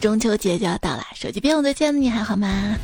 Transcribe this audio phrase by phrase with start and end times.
[0.00, 2.74] 中秋节就要到了，手机边我最亲爱的你还好吗？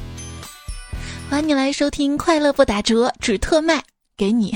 [1.31, 3.82] 欢迎你来收听《快乐不打折，只特卖
[4.19, 4.53] 给你》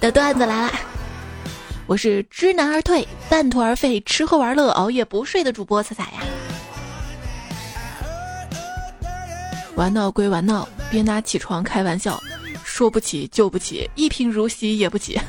[0.00, 0.72] 的段子来了。
[1.86, 6.22] 我是知难而退、半途而废、吃喝玩乐、熬夜不睡的主播彩彩呀。
[9.74, 12.22] 玩闹归玩闹，别拿起床开玩笑，
[12.62, 15.20] 说不起就不起，一贫如洗也不起。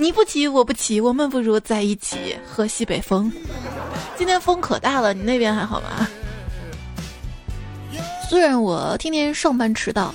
[0.00, 3.30] 你不起我不起，我们不如在一起喝西北风。
[4.16, 6.08] 今天风可大了，你那边还好吗？
[8.30, 10.14] 虽然我天天上班迟到，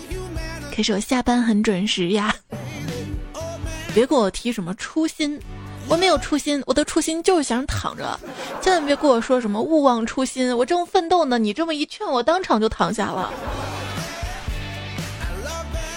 [0.73, 2.33] 可是我下班很准时呀。
[3.93, 5.37] 别跟我提什么初心，
[5.89, 8.17] 我没有初心，我的初心就是想躺着。
[8.61, 13.29] 千万别跟我说什么勿忘初心，我正奋斗呢，你这么一劝，我当场就躺下了。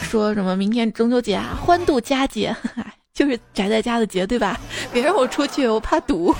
[0.02, 2.54] 说什么明天中秋节啊，欢度佳节，
[3.16, 4.60] 就是宅在家的节，对吧？
[4.92, 6.34] 别让我出去，我怕堵。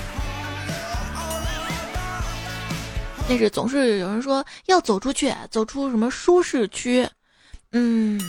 [3.27, 7.09] 但是总是有人说要走出去，走出什么舒适区，
[7.71, 8.21] 嗯，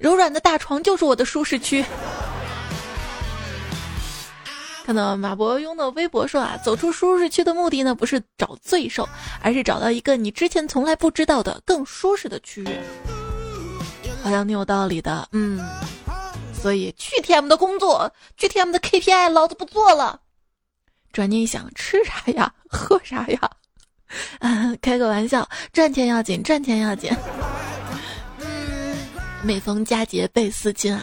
[0.00, 1.84] 柔软的大床就是我的舒适区。
[4.84, 9.08] 看到马伯庸的微博说啊，走出舒适区的目的呢，不是找罪受，
[9.40, 12.68] 而是找到一个你之前从来不知道的更舒适的区域。
[14.24, 15.64] 好像挺有道理的，嗯。
[16.60, 20.20] 所以去 TM 的工作，去 TM 的 KPI，老子不做了。
[21.12, 23.50] 转念一想，吃啥呀，喝啥呀？
[24.40, 27.10] 啊， 开个玩笑，赚钱要紧，赚钱要紧。
[29.42, 31.02] 每逢佳节倍思亲啊。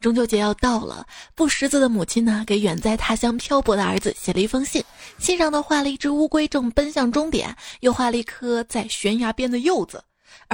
[0.00, 4.84] 中秋节要到了，不识字的母亲呢，给远在他乡漂泊的儿子写了一封信，
[5.18, 10.02] 信上呢画了一只乌龟正奔向终点，又画了一颗在悬崖边的柚子。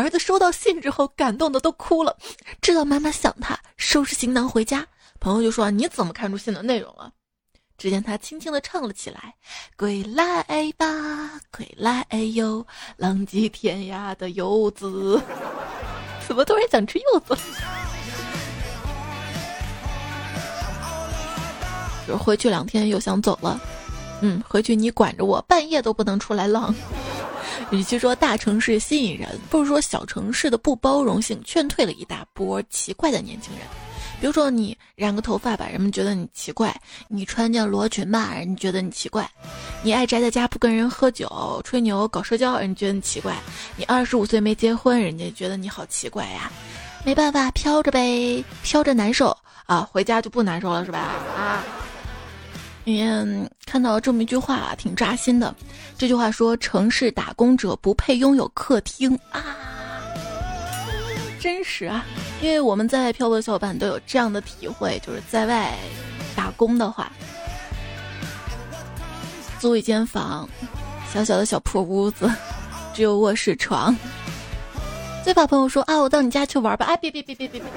[0.01, 2.17] 儿子收到信之后，感动的都哭了，
[2.63, 4.87] 知道妈妈想他，收拾行囊回家。
[5.21, 7.13] 朋友就说：“你怎么看出信的内容了？”
[7.77, 9.35] 只见他轻轻的唱了起来
[9.77, 10.45] ：“归来
[10.79, 15.21] 吧，归来哟，浪迹天涯的游子。
[16.27, 17.37] ”怎么突然想吃柚子？
[22.07, 23.61] 就是回去两天又想走了，
[24.23, 26.75] 嗯，回去你管着我，半夜都不能出来浪。
[27.71, 33.67] 与其说大城市吸引人，不如说小城市的不包容性劝退了一大波奇怪的年轻人。
[34.21, 36.71] 比如说你染个头发吧，人们觉得你奇怪；
[37.09, 39.25] 你穿件罗裙吧，人觉得你奇怪；
[39.83, 43.33] 你爱宅在家不跟人喝酒、吹牛、搞社交，人觉得你奇怪；
[43.77, 46.53] 你二十五岁没结婚，人家觉得你好奇怪呀。
[47.03, 50.99] 没办法，飘着呗，飘着难受啊，回家就不难受了是吧？
[50.99, 51.65] 啊。
[52.91, 55.55] 里面，看到这么一句话，挺扎心的。
[55.97, 59.41] 这句话说：“城市打工者不配拥有客厅啊！”
[61.39, 62.05] 真实啊，
[62.43, 65.73] 因为我们在外漂泊的小伙伴都有这样的体会，就是在外
[66.35, 67.13] 打工的话，
[69.61, 70.49] 租一间房，
[71.15, 72.29] 小小的小破屋子，
[72.93, 73.95] 只有卧室床。
[75.23, 77.71] 最怕朋友说：“啊，我到你家去玩吧！”啊，别别别别别别。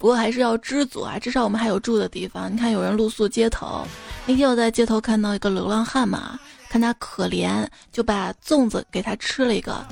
[0.00, 2.50] 不过还是要知足啊，至少我们还有住的地方。
[2.50, 3.86] 你看，有人露宿街头。
[4.24, 6.40] 那天我在街头看到一个流浪汉嘛，
[6.70, 9.86] 看他可怜，就把粽子给他吃了一个。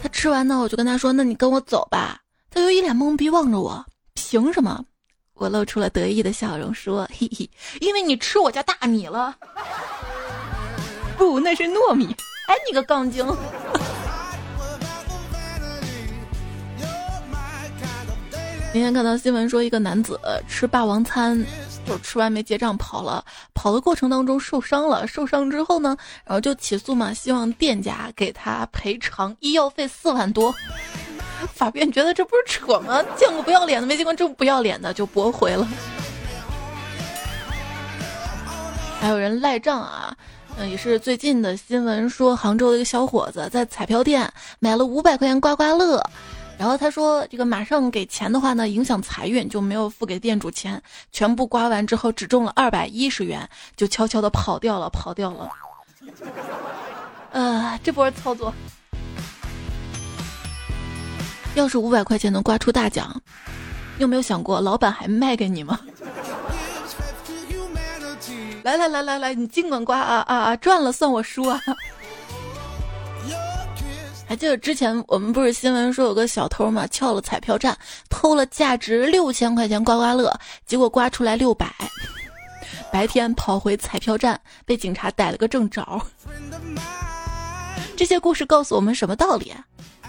[0.00, 2.20] 他吃完呢，我就跟他说：“那你跟我走吧。”
[2.52, 3.84] 他就一脸懵逼望着我
[4.14, 4.80] ：“凭什么？”
[5.34, 7.50] 我露出了得意的笑容说：“嘿嘿，
[7.80, 9.34] 因为你吃我家大米了。”
[11.18, 12.14] 不，那是糯米。
[12.46, 13.26] 哎，你个杠精！
[18.78, 21.44] 今天看到新闻说，一个男子吃霸王餐，
[21.84, 23.24] 就吃完没结账跑了。
[23.52, 30.54] 跑的过程当中受伤了，受伤之后呢，然后就起诉嘛，希望店家给他赔偿医药费四万多。
[31.52, 33.02] 法院觉得这不是扯吗？
[33.16, 35.66] 见过不要脸的，没见过这么不要脸的，就驳回了。
[39.00, 40.16] 还有人赖账啊，
[40.56, 46.00] 嗯，也是最近的新闻说，杭州的一个小伙子在彩票店买了五百块钱刮刮乐。
[46.58, 50.82] 然后他说：“这个马上给钱的话呢，影响财运，就没有付给店主钱。
[51.12, 55.48] 全部刮完之后，只中了二百一十元，就悄悄的跑掉了，跑掉了。
[57.30, 58.52] 呃，这波操作，
[61.54, 63.14] 要是五百块钱能刮出大奖，
[63.96, 65.78] 你有没有想过，老板还卖给你吗？
[68.64, 71.60] 来来来来来，你尽管刮啊啊啊，赚了算我输啊！”
[74.28, 77.76] 还记得之前我们不是新闻说有个小偷嘛，撬了彩票站，
[78.10, 81.74] 偷了价值六千块钱刮刮乐，结果刮出来六百。
[82.92, 85.82] 白天跑回彩票站，被警察逮了个正着。
[87.96, 89.50] 这些故事告诉我们什么道理？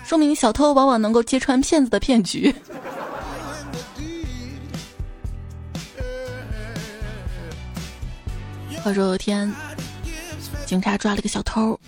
[0.04, 2.54] 说明小偷往往能够揭穿骗子的骗局。
[8.83, 9.50] 话说有天。
[10.65, 11.80] 警察抓了个小偷，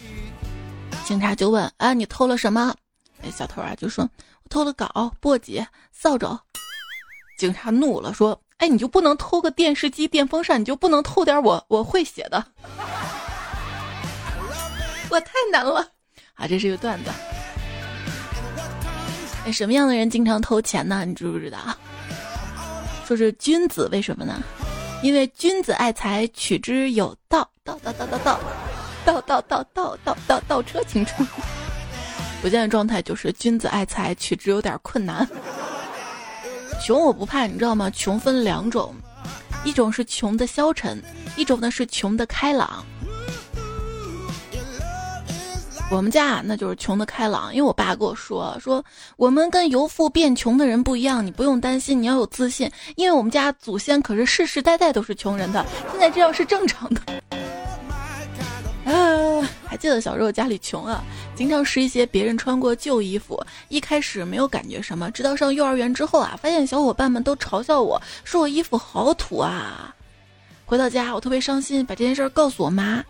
[1.05, 2.73] 警察就问：“啊，你偷了什么？”
[3.21, 4.09] 那小偷啊就说
[4.43, 6.39] ：“我偷了镐、簸箕、扫帚。”
[7.37, 10.61] 警察怒了，说：“哎，你就不能偷个电视机、电风扇？
[10.61, 12.43] 你就不能偷点我我会写的？
[15.09, 15.85] 我太难了
[16.35, 16.47] 啊！
[16.47, 17.11] 这是一个段子。
[19.45, 21.03] 哎，什么样的人经常偷钱呢？
[21.05, 21.57] 你知不知道？
[23.05, 24.41] 说是君子，为什么呢？
[25.03, 27.49] 因为君子爱财，取之有道。
[27.63, 28.39] 道道道道道。
[29.05, 31.25] 倒倒倒倒倒倒倒车请出。
[32.43, 35.27] 我现在状态就是君子爱财，取之有点困难。
[36.83, 37.89] 穷我不怕，你知道吗？
[37.91, 38.95] 穷分两种，
[39.63, 40.99] 一种是穷的消沉，
[41.35, 42.83] 一种呢是穷的开朗。
[45.91, 48.83] 我们家啊那就是穷的开朗，因为我爸跟我说说，
[49.17, 57.01] 我们跟由富变穷的人不一样，你不用担心，你要有自信，因为我们家祖先可是世世代代都是穷人的，现在这样是正常的。
[58.85, 61.03] 啊， 还记得小时候家里穷啊，
[61.35, 63.41] 经常拾一些别人穿过旧衣服。
[63.69, 69.93] 一开始没有感觉什么，直到上幼儿园之后啊，发现小伙伴们都嘲笑我说我衣服好土啊。
[70.65, 73.03] 回到家，我特别伤心，把这件事告诉我妈。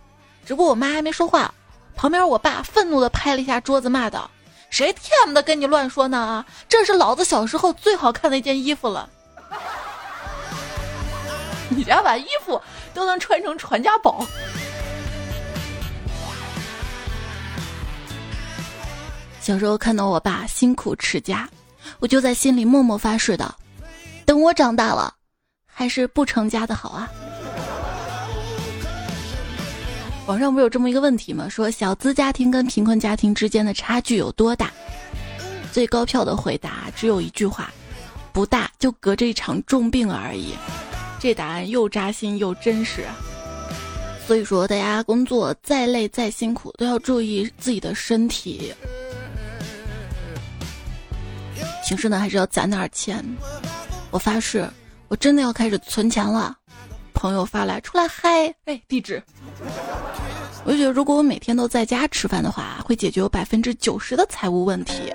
[0.46, 1.54] 只不过我妈还没说话，
[1.96, 4.30] 旁边我爸愤怒地拍了一下桌子，骂道
[4.70, 6.46] ：“谁天不的跟你乱说呢啊？
[6.68, 9.08] 这是老子小时候最好看的一件衣服了。
[11.70, 12.60] 你家把衣服
[12.94, 14.26] 都能穿成传家宝。”
[19.42, 21.50] 小时候看到我爸辛苦持家，
[22.00, 23.54] 我就在心里默默发誓道：
[24.24, 25.12] 等我长大了，
[25.66, 27.10] 还是不成家的好啊。
[30.28, 31.50] 网上不是有这么一个问题吗？
[31.50, 34.72] 说小资家庭跟贫困家庭之间的差距有多大？
[35.72, 37.74] 最高票的回答只有一句话：
[38.32, 40.54] 不大，就隔着一场重病而已。
[41.20, 43.06] 这答案又扎心又真实。
[44.28, 48.72] 所以说，大家工作再累再辛苦，都要注意自己的身体。
[51.92, 53.22] 平时呢，还是要攒点钱。
[54.12, 54.66] 我发誓，
[55.10, 56.56] 我真的要开始存钱了。
[57.14, 59.22] 朋友发来，出来嗨，哎，地址。
[60.64, 65.14] 我就觉得，如果我每天都在家吃饭的话，会解决我百分之九十的财务问题。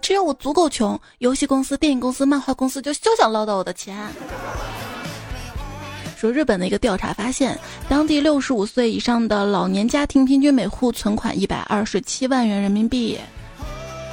[0.00, 3.96] 只要我足够穷，游戏公司、电影公司、漫画公司就休想捞到我的钱。
[6.16, 7.56] 说日本的一个调查发现，
[7.88, 13.16] 当地六十五岁以上的老年家庭平均每户存款一百二十七万元人民币。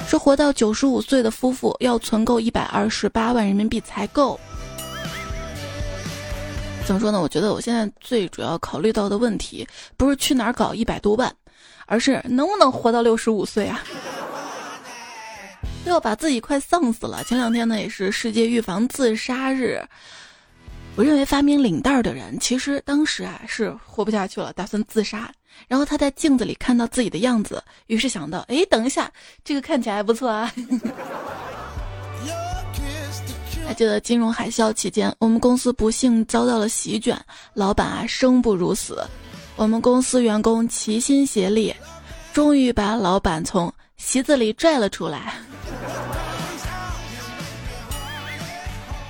[0.06, 4.38] 说活到九十五岁的夫妇要存够一百二十八万人民币才够。
[6.86, 7.20] 怎么说呢？
[7.20, 9.66] 我觉得我现在最主要考虑到的问题，
[9.96, 11.34] 不是去哪儿搞一百多万，
[11.86, 13.82] 而是能不能活到六十五岁啊？
[15.84, 17.24] 要把自己快丧死了。
[17.24, 19.82] 前两天呢，也是世界预防自杀日。
[20.94, 25.28] 我认为发明领带的人，其实当时啊是活不下去了，打算自杀。
[25.68, 29.10] 然后他在镜子里看到自己的样子，于是想到：哎，等一下，
[29.44, 30.52] 这个看起来还不错啊。
[33.66, 37.20] 还记得金融海啸期间，我们公司不幸遭到了席卷，
[37.52, 39.04] 老板啊生不如死，
[39.56, 41.74] 我们公司员工齐心协力，
[42.32, 45.34] 终于把老板从席子里拽了出来。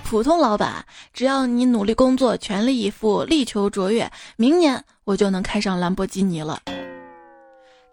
[0.04, 0.82] 普通老板，
[1.12, 6.60] 只要你努力工作，全力以赴，力求卓越，明年我就能开上兰博基尼了。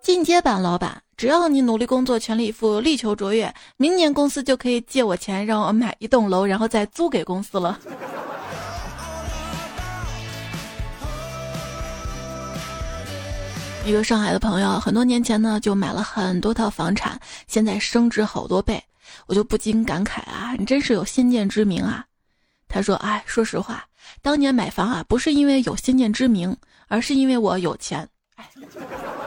[0.02, 7.80] 进阶版老板，只要你努力工作，全力以赴，力求卓越，明年公司就可以借我钱，让我买一栋楼，然后再租给公司了。
[13.86, 18.84] 一个上海的朋友，很多年前呢就买了很多套房产，现在升值好多倍。
[19.28, 22.04] 我就不禁感慨啊，你真是有先见之明啊！
[22.68, 23.86] 他说：“哎，说实话，
[24.22, 26.58] 当年买房啊，不是因为有先见之明，
[26.94, 28.08] 而是因为我有钱。”
[28.38, 28.48] 哎，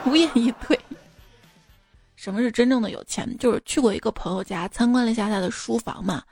[0.04, 0.78] 无言以对。
[2.14, 3.37] 什么是真正的有钱？
[3.38, 6.23] 就是去过一个朋友家参观了一下他的书房嘛。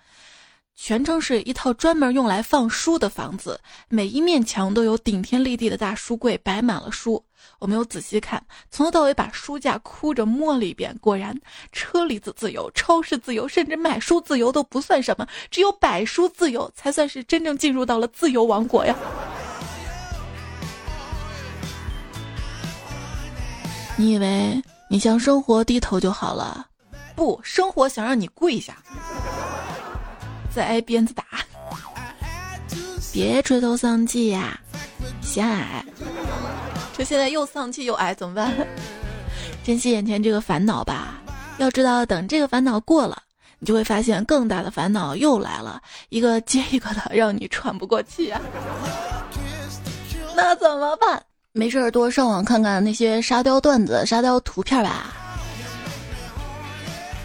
[0.77, 7.25] 全称是一套专门用来放书的房子，每一面墙都有顶天立地的大书柜，摆满了书。
[7.61, 10.97] 我没有仔细看，从头到尾把书架哭着摸了一遍。
[11.01, 11.37] 果然，
[11.71, 18.97] 车厘子自由、超市自由，甚至买书自由都不算什么，只有摆书自由才算是真正进入到了自由王国呀！
[23.97, 26.67] 你以为你向生活低头就好了？
[27.15, 28.77] 不，生活想让你跪下。
[30.53, 31.25] 再挨鞭子打，
[33.13, 34.59] 别垂头丧气呀，
[35.21, 35.85] 嫌矮。
[36.97, 38.53] 这现在又丧气又矮怎么办？
[39.65, 41.21] 珍惜眼前这个烦恼吧。
[41.59, 43.23] 要知道，等这个烦恼过了，
[43.61, 48.41] 你就会发现更大的烦恼又来了，一个接一个的，让你喘不过气啊。
[50.35, 51.23] 那怎么办？
[51.57, 55.15] 没事儿多上网看看那些沙雕段子、沙雕图片吧。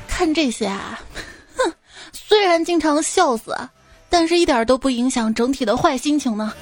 [0.08, 1.00] 看这些啊，
[1.58, 1.74] 哼，
[2.14, 3.58] 虽然经常笑死，
[4.08, 6.54] 但是一点都不影响整体的坏心情呢。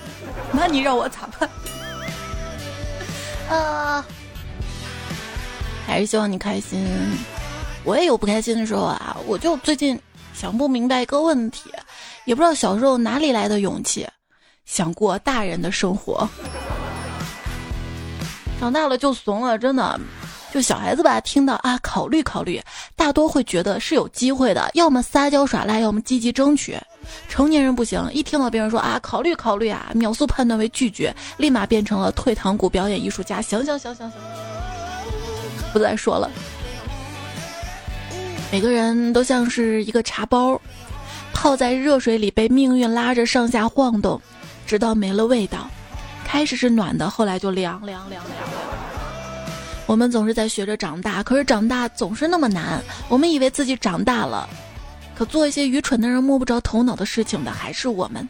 [0.54, 1.50] 那你让我咋办？
[3.50, 4.06] 啊，
[5.86, 6.88] 还是希望你开心。
[7.84, 10.00] 我也有不开心的时候啊，我就最近
[10.34, 11.70] 想不明白一个问题，
[12.24, 14.08] 也不知道小时候哪里来的勇气，
[14.64, 16.26] 想过大人的生活。
[18.60, 20.00] 长大了就怂了，真的。
[20.54, 22.60] 就小孩子吧，听到啊，考虑考虑，
[22.96, 26.76] 大多会觉得是有机会的，要么撒娇耍赖，要么积极争取。
[27.28, 33.42] 成年人不行，一听到别人说啊，考虑考虑啊，秒速判断为拒绝，立马变成了退堂鼓表演艺术家。
[33.42, 34.22] 行行行行行，
[35.74, 36.32] 不再说了。
[38.50, 40.60] 每个人都像是一个茶包，
[41.34, 44.20] 泡在热水里，被命运拉着上下晃动，
[44.66, 45.70] 直到没了味道。
[46.28, 48.50] 开始是暖的，后来就凉凉凉凉。
[49.86, 52.84] 我们总是在学着长大，可是长大总是那么难。
[53.08, 54.48] 我们以为自己长大了，
[55.16, 58.28] 可做一些愚蠢的人摸不着头脑的事情的还是我们。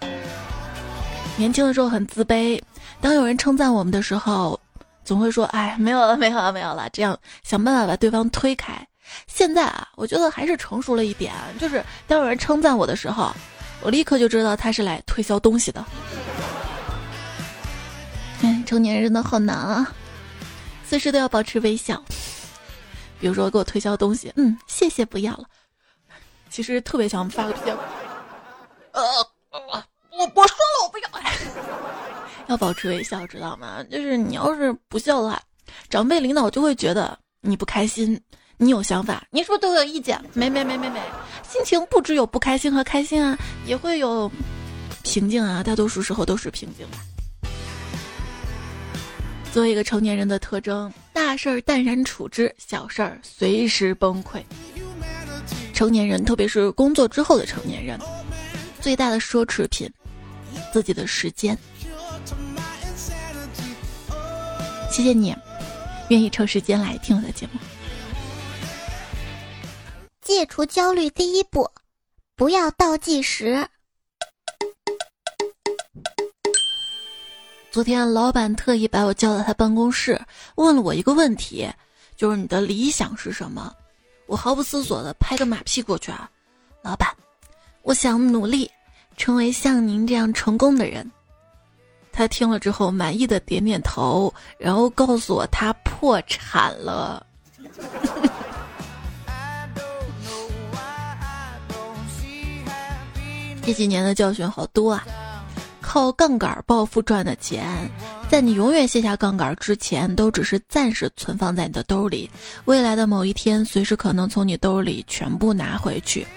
[1.37, 2.61] 年轻的时候很自卑，
[3.01, 4.59] 当有人称赞我们的时候，
[5.03, 8.73] 总会说：“哎，没有了，没有了，没有了。”这样想办法把对方推开。
[9.25, 13.35] 现在啊，我觉得还是成熟了一点，就是当有人称赞我的时候，
[13.81, 15.83] 我立刻就知道他是来推销东西的。
[18.67, 19.93] 哎，成年人真的好难啊。
[20.85, 22.03] 随时都要保持微笑，
[23.19, 25.45] 比如说给我推销东西，嗯，谢谢，不要了。
[26.49, 27.71] 其实特别想发个脾气，
[28.91, 29.01] 呃，
[29.51, 29.59] 我
[30.33, 31.09] 我说了我不要，
[32.47, 33.83] 要保持微笑，知道吗？
[33.89, 35.41] 就是你要是不笑的话，
[35.89, 38.19] 长辈领导就会觉得你不开心，
[38.57, 40.21] 你有想法，你是不是对我有意见？
[40.33, 41.01] 没没没没没，
[41.47, 44.29] 心情不只有不开心和开心啊，也会有
[45.03, 46.97] 平静啊，大多数时候都是平静的。
[49.53, 54.43] 作为一个成年人的特征，大事儿淡然处之，小事儿随时崩溃。
[55.73, 57.99] 成年人，特别是工作之后的成年人，
[58.79, 59.91] 最大的奢侈品，
[60.71, 61.57] 自己的时间。
[64.91, 65.35] 谢谢你，
[66.09, 67.59] 愿意抽时间来听我的节目。
[70.21, 71.67] 戒除焦虑第一步，
[72.35, 73.67] 不要倒计时。
[77.77, 80.19] 昨天老板特意把我叫到他办公室，
[80.55, 81.69] 问了我一个问题，
[82.15, 83.71] 就是你的理想是什么？
[84.25, 86.27] 我毫不思索的拍个马屁过去啊，
[86.81, 87.07] 老板，
[87.83, 88.67] 我想努力
[89.15, 91.07] 成为像您这样成功的人。
[92.11, 97.23] 他听了之后满意的点点头，然后告诉我他破产了。
[103.61, 105.05] 这几年的教训好多啊。
[105.97, 107.65] 靠杠杆暴富赚的钱，
[108.29, 112.29] 在你永远卸下杠杆之前，都只是暂时存放在你的兜里。
[112.65, 116.27] 未来的某一天，随时可能从你兜里全部拿回去。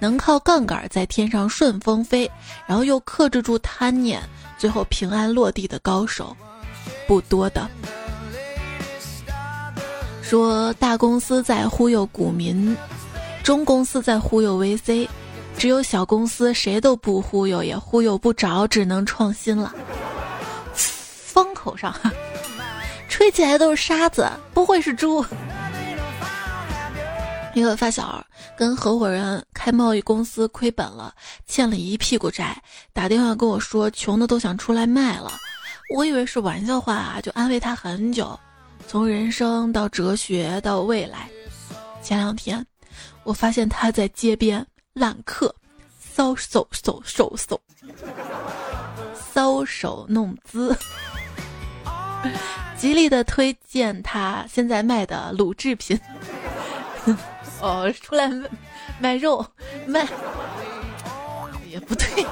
[0.00, 2.30] 能靠杠杆在天上顺风飞，
[2.66, 4.22] 然后又克制住贪念，
[4.56, 6.34] 最后平安落地的高手，
[7.06, 7.68] 不多的。
[10.22, 12.74] 说大公司在忽悠股民，
[13.42, 15.06] 中公司在忽悠 VC。
[15.58, 19.74] 只有小公司谁都不忽悠，也忽悠不着，只能创新了。
[20.72, 21.92] 风口上，
[23.10, 25.24] 吹起来都是沙子，不会是猪。
[27.54, 28.24] 一个发小
[28.56, 31.12] 跟合伙人开贸易公司亏本了，
[31.48, 32.56] 欠了一屁股债，
[32.92, 35.32] 打电话跟我说穷的都想出来卖了。
[35.92, 38.38] 我以为是玩笑话啊，就安慰他很久，
[38.86, 41.28] 从人生到哲学到未来。
[42.00, 42.64] 前两天，
[43.24, 44.64] 我发现他在街边。
[44.94, 45.54] 揽客，
[46.16, 47.60] 搔首手手手，
[49.34, 50.76] 搔首弄姿，
[52.76, 55.98] 极力的推荐他现在卖的卤制品。
[57.60, 58.28] 哦，出来
[59.00, 59.44] 卖肉
[59.86, 60.06] 卖
[61.68, 62.24] 也不对，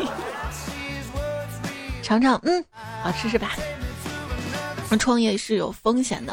[2.03, 2.65] 尝尝，嗯，
[3.03, 3.53] 好吃是吧？
[4.99, 6.33] 创业是有风险的，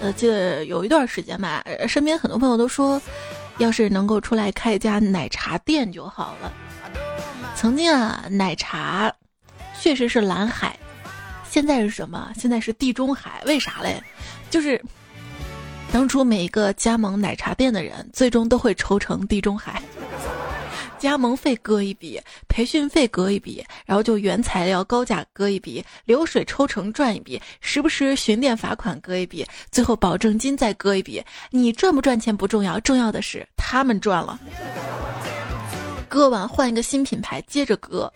[0.00, 3.00] 呃，记得有一段时间吧，身边很多朋友都说。
[3.58, 6.52] 要是能够出来开一家奶茶店就好了。
[7.54, 9.12] 曾经啊，奶茶
[9.80, 10.76] 确实是蓝海，
[11.48, 12.32] 现在是什么？
[12.36, 13.42] 现在是地中海。
[13.46, 14.02] 为啥嘞？
[14.50, 14.82] 就是
[15.92, 19.82] 当初每一个加盟奶茶店的人，最终都会抽成地中海。
[21.02, 31.20] 加盟费割一笔，培训费割一笔，然后就原材料高价割一笔，流水抽成赚一笔，时不时巡店罚款割一笔，最后保证金再割一笔。
[31.50, 34.38] 你赚不赚钱不重要，重要的是他们赚了。
[36.08, 38.08] 割完换一个新品牌，接着割，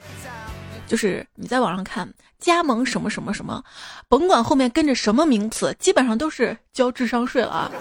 [0.87, 3.61] 就是你在网上看加盟什么什么什么，
[4.07, 7.73] 甭管后面跟着什么名词，基本上都是交智商税了啊。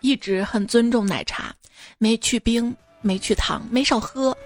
[0.00, 1.54] 一直很尊重奶茶，
[1.98, 4.36] 没去冰，没去糖，没少喝。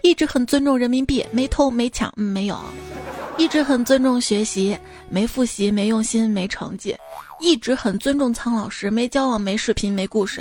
[0.00, 2.58] 一直很尊重人民币，没偷没抢，嗯，没有。
[3.36, 4.78] 一直很尊重学习，
[5.10, 6.96] 没复习，没用心，没成绩。
[7.40, 10.40] 一直很尊重苍老师，没交往，没视频，没故事。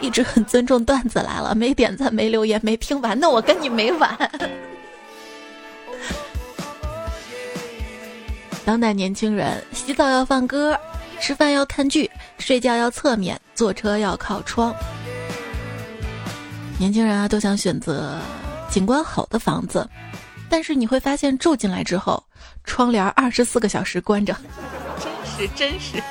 [0.00, 4.14] 一直很尊重段子来了，没点赞，没留言，没听完，那我跟你没完。
[8.64, 10.78] 当代年轻人洗澡要放歌，
[11.20, 12.08] 吃饭要看剧，
[12.38, 14.72] 睡觉要侧面，坐车要靠窗。
[16.82, 18.20] 年轻人啊，都想选择
[18.68, 19.88] 景观好的房子，
[20.48, 22.20] 但是你会发现住进来之后，
[22.64, 24.36] 窗帘二十四个小时关着，
[24.98, 26.02] 真是真是。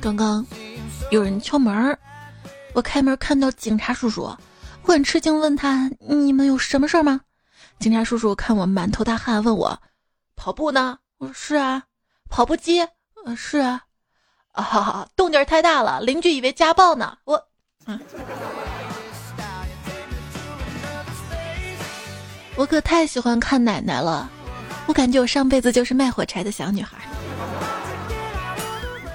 [0.00, 0.46] 刚刚
[1.10, 1.98] 有人敲门儿，
[2.72, 4.32] 我开门看到警察叔叔，
[4.82, 7.20] 我很吃惊，问他：“你们有什么事儿吗？”
[7.80, 9.76] 警察叔叔看我满头大汗，问我
[10.36, 11.82] ：“跑步呢？”我说：“是啊。”
[12.30, 12.78] 跑步机？
[13.26, 13.82] 呃，是啊。
[14.52, 17.16] 啊， 动静太大了，邻居以为家暴呢。
[17.24, 17.42] 我，
[17.86, 17.98] 嗯，
[22.56, 24.28] 我可太喜欢看奶奶了，
[24.86, 26.98] 我感觉我上辈子就是卖火柴的小女孩。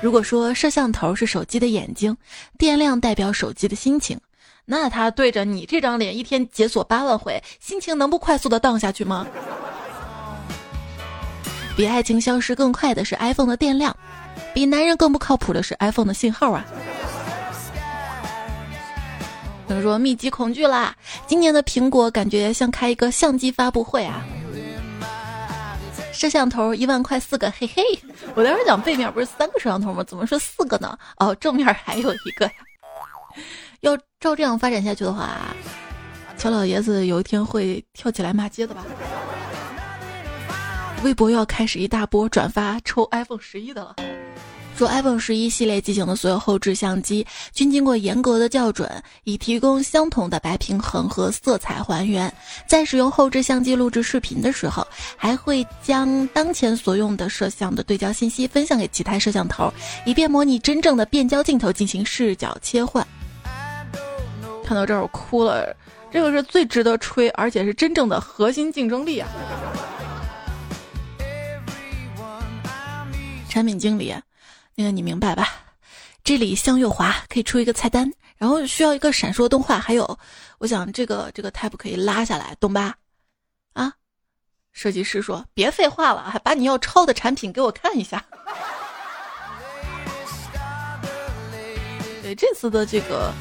[0.02, 2.16] 如果说摄像头是手机的眼睛，
[2.58, 4.20] 电量代表手机的心情，
[4.66, 9.26] 那他对着你这张脸一天解锁八万回，心情能不快速的荡下去吗？
[11.76, 13.96] 比爱情消失更快的是 iPhone 的电量，
[14.58, 16.66] 比男人更不靠谱的是 iPhone 的信号啊！
[19.68, 20.96] 有人说密集恐惧啦，
[21.28, 24.26] 今年的苹果感觉像开一个相机发布会啊。
[26.12, 27.84] 摄像头一万块四个，嘿嘿！
[28.34, 30.04] 我当时讲背面不是三个摄像头吗？
[30.04, 30.98] 怎么说四个呢？
[31.18, 32.52] 哦，正面还有一个呀。
[33.82, 35.38] 要照这样发展下去的话，
[36.36, 38.84] 乔老爷子有一天会跳起来骂街的吧？
[41.04, 43.96] 微博要开始一大波转发抽 iPhone 十一的了。
[44.78, 48.88] 说 iPhone 十一系列机型的所有后置相机均经过严格的校准，
[49.24, 52.32] 以提供相同的白平衡和色彩还原。
[52.68, 59.74] 在使用后置相机录制视频的时候，还会将当前所用的摄像的对焦信息分享给其他摄像头，
[60.06, 63.06] 以便模拟真正的变焦镜头进行视角切换。
[64.64, 65.76] 看到这儿我哭了，
[66.12, 69.28] 这个是最值得吹，而且是真正的核心竞争力啊！
[73.50, 74.14] 产品经理。
[74.80, 75.50] 那个你明白吧？
[76.24, 80.20] 这里向右滑可以出一个菜单，然后需要一个闪烁动画，还有，
[80.60, 82.94] 我想这个这个 tab 可以拉下来，懂吧？
[83.74, 83.92] 啊，
[84.74, 88.24] 设计师说别废话了，还把你要抄的产品给我看一下。
[92.22, 93.34] 对这次的这个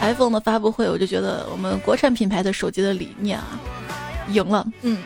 [0.00, 3.58] iPhone 的发布会，我就觉得我们国产品牌的手机的理念啊，
[4.28, 5.02] 赢了，嗯。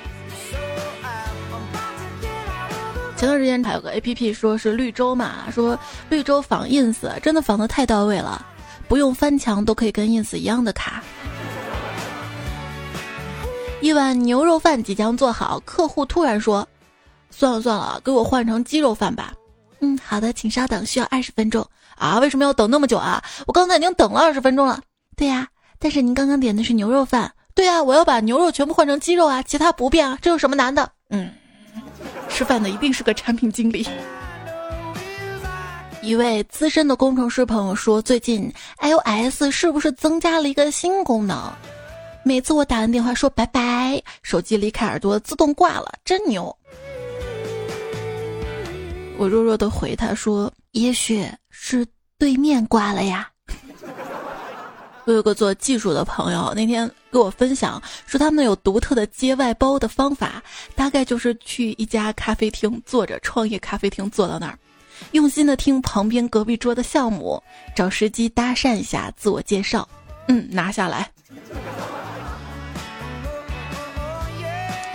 [3.21, 5.79] 前段时间还有个 A P P 说是绿洲嘛，说
[6.09, 8.43] 绿洲仿 ins，真的仿的太到位了，
[8.89, 11.03] 不用翻墙都可以跟 ins 一样的卡。
[13.83, 16.67] 一碗牛肉饭即将做好，客户突然说
[17.31, 19.35] ：“算了算了，给我换成鸡肉饭吧。”
[19.81, 21.63] 嗯，好的，请稍等，需要二十分钟
[21.97, 22.19] 啊？
[22.21, 23.23] 为什么要等那么久啊？
[23.47, 24.81] 我刚才已经等了二十分钟了。
[25.15, 25.47] 对呀，
[25.79, 27.31] 但是您刚刚点的是牛肉饭。
[27.55, 30.91] 对呀，我要把牛肉全部换成鸡肉啊，其他不变啊，这有什么难的？
[31.11, 31.31] 嗯。
[32.41, 33.87] 吃饭的一定是个产品经理。
[36.01, 41.53] 一位资深的工程师朋友说，最近 iOS 是不是增加了一个新功能？
[42.25, 46.57] 每次我打完电话说拜拜，手机离开耳朵自动挂了，真牛。
[49.19, 53.29] 我弱弱的回他说，也许是对面挂了呀。
[55.11, 60.41] 我有个做技术的朋友，那天给我分享说，他们有独特的接外包的方法，
[60.77, 64.57] 大概就是去一家咖啡厅坐着，创业咖啡厅坐到那儿，
[65.11, 67.43] 用心的听旁边隔壁桌的项目，
[67.75, 69.89] 找时机搭讪一下，自我介绍，
[70.29, 71.11] 嗯，拿下来。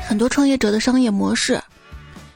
[0.08, 1.62] 很多创业者的商业模式，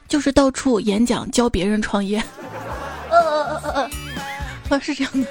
[0.06, 2.22] 就是到处演讲教别人创业。
[3.08, 3.90] 呃呃呃呃
[4.68, 5.26] 呃，是这样的。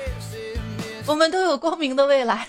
[1.09, 2.47] 我们都有光明的未来。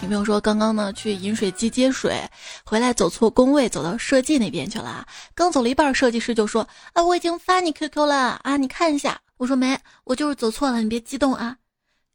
[0.00, 2.18] 女朋友说，刚刚呢去饮水机接水，
[2.64, 5.06] 回来走错工位，走到设计那边去了。
[5.34, 11.58] 刚走了一半，设计师就说：“啊，我已经发你 QQ 了啊，你看一下。”我说：“没，我就是走错了，你别激动啊。”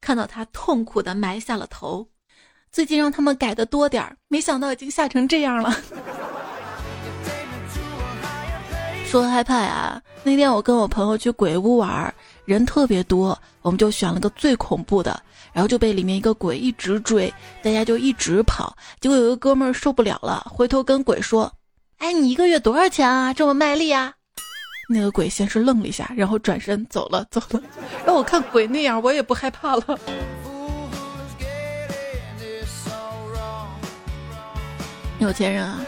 [0.02, 2.08] 看到他痛苦的埋下了头。
[2.72, 5.76] 最近让他们改的多点儿，没想到已经吓成这样了。
[9.10, 10.00] 说害怕呀！
[10.22, 12.14] 那天我跟我朋友去鬼屋玩，
[12.46, 15.20] 人特别多，我们就选了个最恐怖的，
[15.52, 18.72] 然后就被里面一个鬼一直追，大家就一直跑。
[19.02, 21.52] 结果有个哥们儿受不了了，回头跟鬼说
[21.98, 23.34] ：“哎，你一个月多少钱啊？
[23.34, 24.14] 这么卖力啊？”
[24.88, 27.60] 那个鬼先是愣了一下，然后转身走了，走了。
[28.06, 30.00] 让我看鬼那样，我也不害怕了。
[35.18, 35.82] 有钱人啊！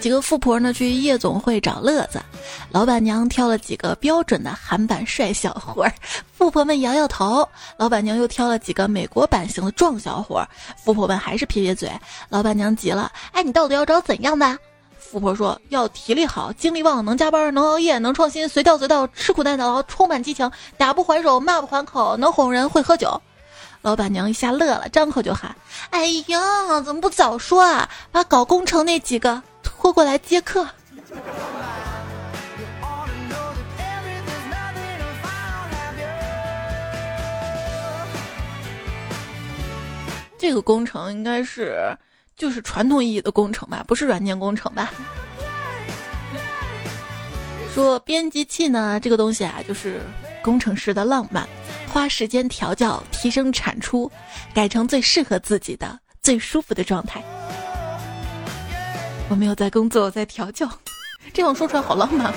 [0.00, 2.22] 几个富婆呢去夜总会找乐子，
[2.70, 5.92] 老板娘挑了几个标准的韩版帅小伙儿，
[6.32, 7.46] 富婆们摇摇头。
[7.76, 11.90] 老板娘又挑了几个美国版型的壮小伙儿，富婆们还是撇撇嘴。
[12.28, 14.56] 老板娘急了：“哎，你到底要找怎样的？”
[14.98, 23.20] 富婆说：“要体力好，精力旺，能加班，能熬夜，能创新，随叫随到，吃苦耐劳，充满激情，打不还手，骂不还口，能哄人，会喝酒。”
[23.82, 25.56] 老板娘一下乐了，张口就喊
[25.90, 27.88] ：“哎呀，怎么不早说啊？
[28.12, 29.42] 把搞工程那几个。”
[29.86, 30.66] 拖过来接客。
[40.36, 41.96] 这个工程应该是
[42.36, 44.90] 就是传统意义的工程吧，不是软件工程吧？
[47.72, 50.00] 说编辑器呢，这个东西啊，就是
[50.42, 51.48] 工程师的浪漫，
[51.92, 54.10] 花时间调教，提升产出，
[54.52, 57.22] 改成最适合自己的、最舒服的状态。
[59.28, 60.68] 我没有在工作，我在调教，
[61.34, 62.32] 这样说出来好浪漫。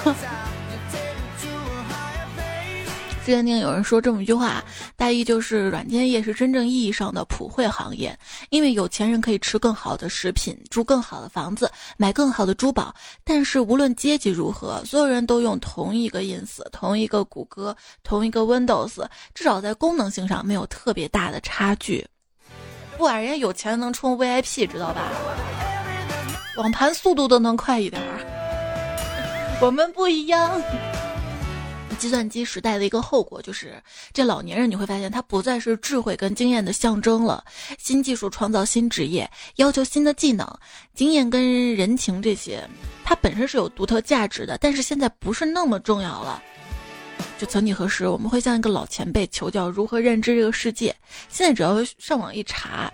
[3.26, 4.64] 之前听有人说这么一句话，
[4.96, 8.18] 大意就是软件业是真正意义上的普惠行业，
[8.50, 12.92] 因为有钱人可以吃更好的食品，住更好的房子，买更好的珠宝。
[13.24, 22.04] 但是无论阶级如何，所有人都用同一个 ins，同一个谷歌，同一个 Windows，至少在功能性上没有特别大的差距。
[22.98, 25.12] 不啊，人家有钱能充 VIP，知道吧？
[26.60, 30.62] 网盘速度都能快一点儿，我们不一样。
[31.98, 37.42] 计算机时代的一个后果就是，这老年人你会发现他不再是智慧跟经验的象征了。
[37.78, 40.46] 新技术创造新职业，要求新的技能、
[40.94, 42.62] 经验跟人情这些，
[43.06, 46.44] 它本身是有独特价值的，但是现在不是那么重要了。
[47.38, 50.94] 就曾几何时，我们会向一个老前辈求教如何认知这个世界，
[51.30, 52.92] 现在只要上网一查。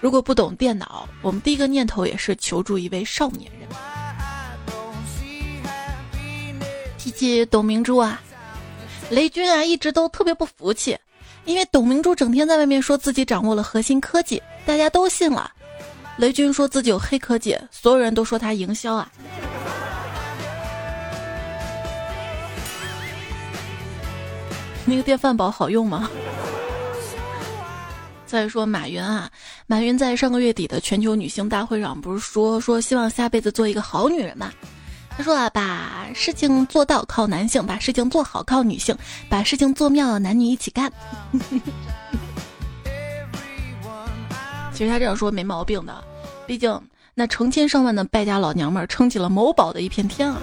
[0.00, 3.68] 如果不懂电脑，我们第一个念头也是求助一位少年人。
[6.98, 8.20] 提起董明珠啊，
[9.10, 10.98] 雷军啊一直都特别不服气，
[11.44, 15.50] 因为董明珠整天在外面说自己掌握了核心科技，大家都信了。
[16.18, 19.10] 雷军说自己有黑科技，所有人都说他营销啊。
[24.84, 26.10] 那个电饭煲好用吗？
[28.26, 29.30] 再说马云啊，
[29.66, 34.52] 马云在上个月底的全球女性大会上不是说说希望下辈子做一个好女人嘛？
[35.16, 38.94] 他说啊，把事情做到靠男性，把事情做好靠女性，
[39.30, 40.92] 把事情做妙男女一起干。
[44.74, 46.04] 其实他这样说没毛病的，
[46.46, 46.78] 毕竟
[47.14, 50.36] 那成千上万的败家老娘们撑起了某宝的一片天啊。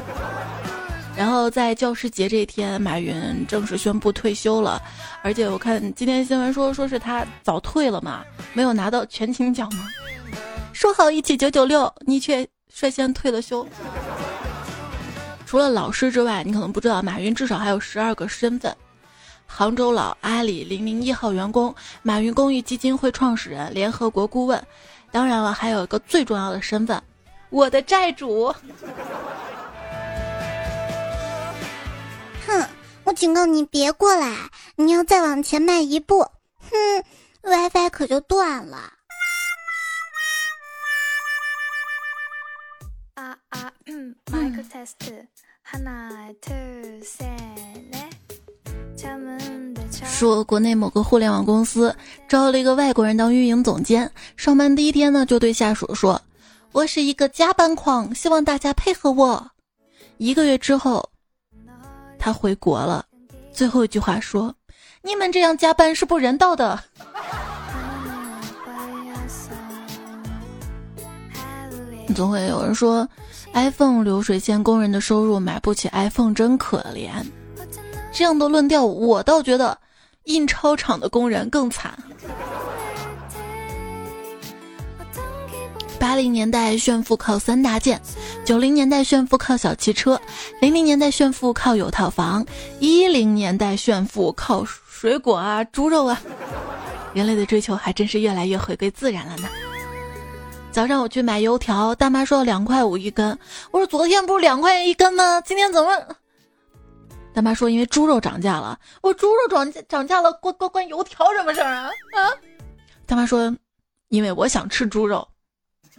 [1.16, 4.82] 然后在教师节这一天，马云正式宣布退休了，
[5.22, 8.24] 而且我看今天新闻说，说是他早退了嘛，
[8.54, 9.88] 没有拿到全勤奖吗？
[10.74, 13.66] 说好一起九九六，你却率先退了休。
[15.46, 18.76] 除了老师之外，你可能不知道，马云至少还有十二个身份：
[19.46, 24.62] 杭州老、阿里零零一号员工、马云公益基金会创始人、联合国顾问，
[25.12, 27.00] 当然了，还有一个最重要的身份，
[27.52, 28.54] 我的债主。
[33.14, 34.50] 我警告你别过来！
[34.76, 36.22] 你要再往前迈一步，
[36.58, 37.04] 哼
[37.44, 38.92] ，WiFi 可就断了。
[50.04, 51.96] 说国内某个互联网公司
[52.28, 56.20] 招了一个外国人当运营总监，上班第一天呢，就对下属说
[56.74, 59.52] ：“我是一个加班狂，希望大家配合我。”
[60.18, 61.13] 一个月之后。
[62.24, 63.04] 他回国了，
[63.52, 64.56] 最后一句话说
[65.04, 66.82] ：“你们这样加班是不人道的。”
[72.16, 73.06] 总会有人说
[73.54, 77.10] ，iPhone 流水线工人的收入买不起 iPhone 真可怜。
[78.14, 79.78] 这样的论调，我倒觉得
[80.24, 81.94] 印钞厂的工人更惨。
[86.04, 88.02] 八零年代炫富靠三大件，
[88.44, 90.20] 九零年代炫富靠小汽车，
[90.60, 92.46] 零零年代炫富靠有套房，
[92.82, 96.22] 一零年代炫富靠水果啊、猪肉啊。
[97.14, 99.48] 人类的追求还真是越来越回归自然了呢。
[100.74, 103.40] 早上我去买油条，大妈说两块五一根。
[103.72, 105.40] 我说昨天不是两块钱一根吗？
[105.40, 105.90] 今天怎么？
[107.34, 108.78] 大妈说因为猪肉涨价了。
[109.02, 111.86] 我猪肉涨价涨价了，关关关油条什么事儿啊？
[112.14, 112.28] 啊？
[113.06, 113.56] 大妈说，
[114.10, 115.26] 因为我想吃猪肉。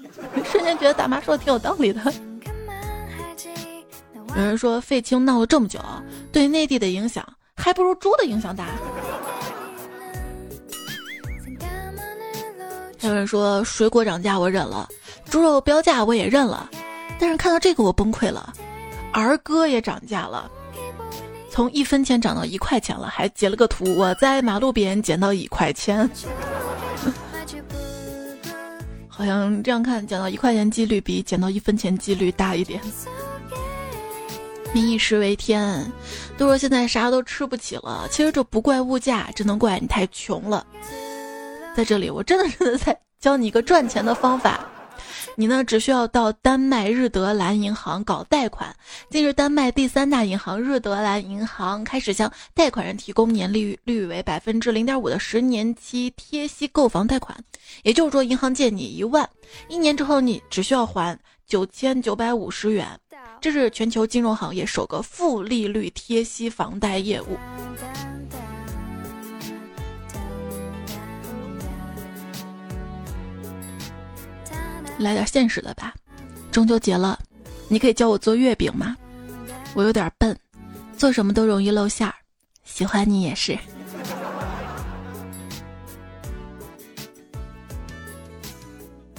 [0.44, 2.00] 瞬间觉得大妈说的挺有道理的。
[4.36, 5.78] 有人说废青闹了这么久，
[6.32, 8.66] 对内地的影响还不如猪的影响大。
[13.00, 14.88] 还有人说水果涨价我忍了，
[15.26, 16.68] 猪肉标价我也认了，
[17.18, 18.52] 但是看到这个我崩溃了，
[19.12, 20.50] 儿歌也涨价了，
[21.50, 26.08] 从一分钱涨到一块钱了，还截了个图，我在马路边捡到一块钱。
[29.16, 32.80] 好像这样看，捡到一块钱几率比捡到一分钱几率大一点。
[34.72, 35.90] 民以食为天，
[36.36, 40.66] 都说现在啥都吃不起了，其实这不怪物价，只能怪你太穷了。
[41.76, 44.68] 在这里，我真的是在教你一个赚钱的方法。
[45.36, 48.74] 你呢，只需要到丹麦日德兰银行搞贷款。
[49.10, 57.36] 近日，丹麦第三大银行日德兰银行开始向贷款人提供年利率为百分之零点五的十年期贴息购房贷款。
[57.82, 59.28] 也就是说，银行借你一万，
[59.68, 62.86] 一年之后你只需要还九千九百五十元。
[63.40, 67.36] 这是全球金融行业首个负利率贴息房贷业务。
[74.98, 75.92] 来点现实的吧，
[76.50, 77.18] 中秋节了，
[77.68, 78.96] 你可以教我做月饼吗？
[79.74, 80.38] 我有点笨，
[80.96, 82.14] 做什么都容易露馅儿。
[82.64, 83.58] 喜欢你也是。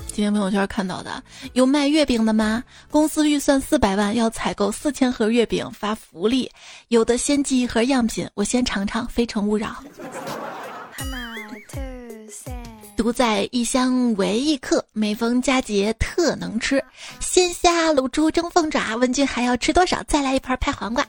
[0.08, 2.64] 今天朋友圈看到的，有卖月饼的吗？
[2.90, 6.50] 公司预算四百万，要采购四千盒月饼发福利，
[6.88, 9.84] 有的先寄一盒样品，我先尝尝，非诚勿扰。
[12.96, 16.84] 独在异乡为异客，每逢佳节特能吃
[17.20, 18.96] 鲜虾、卤猪、蒸凤爪。
[18.96, 20.02] 问君还要吃多少？
[20.04, 21.06] 再来一盘拍黄瓜。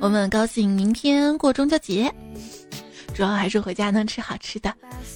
[0.00, 2.12] 我们很高兴明天过中秋节，
[3.14, 4.72] 主要还是回家能吃好吃的。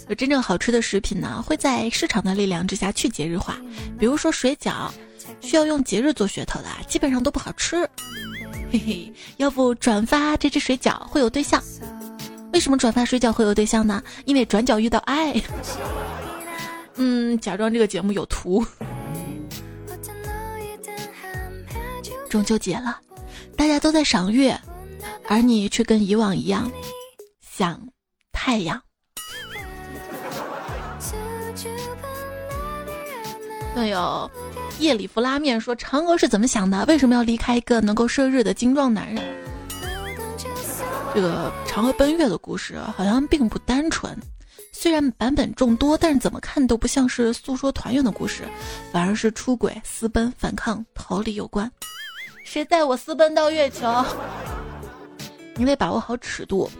[0.09, 3.57] 有真正好吃的食品呢，会在市场的力量之下去节日化。
[3.97, 4.91] 比如说水饺，
[5.41, 7.89] 需要用节日做噱头的，基本上都不好吃。
[8.73, 11.63] 嘿嘿，要不转发这只水饺会有对象？
[12.53, 14.03] 为什么转发水饺会有对象呢？
[14.25, 15.35] 因为转角遇到爱。
[16.97, 18.65] 嗯，假装这个节目有图。
[22.29, 23.01] 中秋节了，
[23.57, 24.57] 大家都在赏月，
[25.27, 26.71] 而你却跟以往一样
[27.41, 27.81] 想
[28.31, 28.81] 太阳。
[33.75, 34.31] 哎呦。
[34.81, 36.85] 夜里弗拉面说：“嫦娥是怎么想的？
[36.87, 39.23] 为什么要离开一个能够射日的精壮男人？”
[41.15, 44.17] 这个嫦娥奔月的故事好像并不单纯，
[44.73, 48.45] 虽然版本众多，但是怎么看都不像是诉说团圆的故事，
[48.91, 51.71] 反而是出轨、私奔、反抗、逃离有关。
[52.45, 54.05] 谁带我私奔到月球？
[55.57, 56.71] 你得把握好尺度，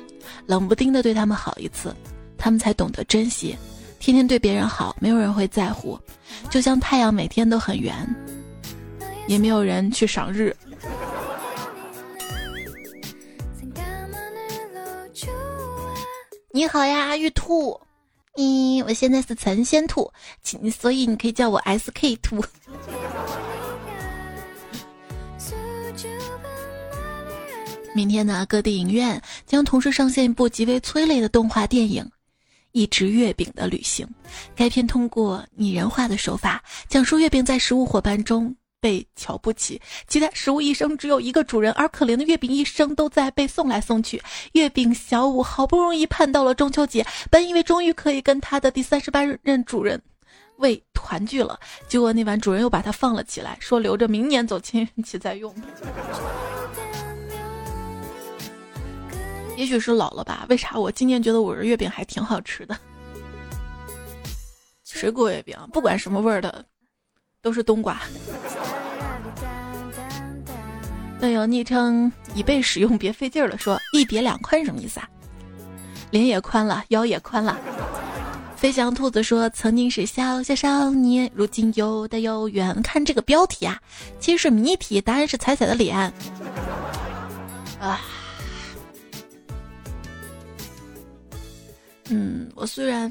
[0.47, 1.95] 冷不丁的对他们好一次，
[2.39, 3.55] 他们才懂得珍惜。
[4.01, 5.97] 天天对别人好，没有人会在乎。
[6.51, 7.95] 就像太阳每天都很圆，
[9.29, 10.57] 也没有人去赏日。
[16.51, 17.79] 你好呀，玉兔。
[18.37, 20.11] 嗯，我现在是成仙兔，
[20.43, 22.43] 请所以你可以叫我 SK 兔。
[27.95, 32.11] 明天呢，各地影院将同时上线一部极为催泪的动画电影。
[32.73, 34.07] 一只月饼的旅行，
[34.55, 44.23] 该片通过拟人化的手法，讲述月饼在食物伙伴中被瞧不起，其他食物一生只有一个主人，而可怜的月饼一生都在被送来送去。
[44.53, 50.01] 月饼小五好不容易盼到了中秋节，本以为终于可以跟他的第三十八任主人
[50.57, 55.55] 为团聚了，结果那晚主人又把它放了起来，说留着明年走亲戚再用。
[59.61, 60.47] 也许是老了吧？
[60.49, 62.75] 为啥我今年觉得我的月饼还挺好吃的？
[64.83, 66.65] 水果月饼，不管什么味儿的，
[67.43, 68.01] 都是冬瓜。
[71.19, 73.59] 那有昵称已被使用，别费劲了。
[73.59, 75.07] 说一别两宽什么意思啊？
[76.11, 77.59] 脸也宽了，腰也宽了。
[78.57, 82.81] 飞翔兔子说曾经是小小少年，如今又大又远。
[82.81, 83.79] 看这个标题啊，
[84.19, 85.95] 其实是谜题，答案是彩彩的脸。
[87.79, 88.01] 啊。
[92.11, 93.09] 嗯，我虽然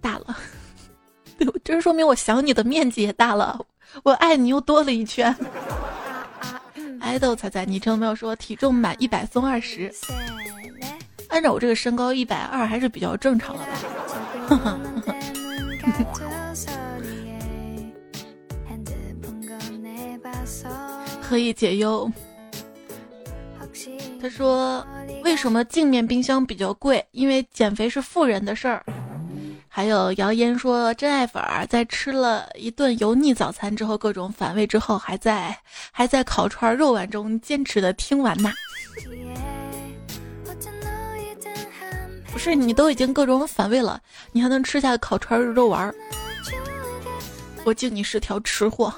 [0.00, 0.36] 大了，
[1.64, 3.60] 这说明我想你的面积也大了，
[4.04, 5.34] 我爱你又多了一圈。
[7.00, 9.92] 爱豆彩彩，昵称没有说体重满一百送二十。
[11.28, 14.78] 按照我这个身高一百二还是比较正常的吧。
[21.20, 22.10] 何以解忧。
[24.20, 24.84] 他说
[25.22, 27.04] ：“为什么镜面冰箱比较贵？
[27.12, 28.84] 因为减肥是富人的事儿。”
[29.70, 35.56] 还有谣言说，真爱粉儿在吃了一顿油腻早餐之后，各种反胃之后，还在
[35.92, 38.52] 还在烤串肉丸中坚持的听完呐。
[42.32, 44.00] 不是你都已经各种反胃了，
[44.32, 45.94] 你还能吃下烤串肉丸？
[47.64, 48.92] 我敬你是条吃货。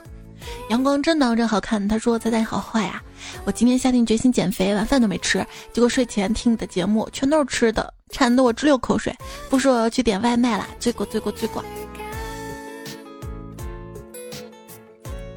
[0.70, 1.86] 阳光真当真好看。
[1.86, 3.02] 他说：“仔仔好坏呀！
[3.44, 9.14] 我今天下定决心减肥，晚饭都没吃，结果睡前听你的节目，全都是吃的，馋得我直流口水。
[9.48, 11.64] 不说我要去点外卖了，罪过罪过罪过。